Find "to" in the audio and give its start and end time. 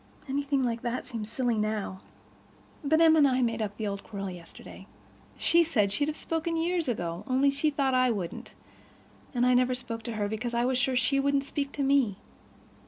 10.05-10.13, 11.73-11.83